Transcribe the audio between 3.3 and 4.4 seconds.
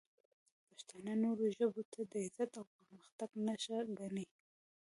نښه ګڼي.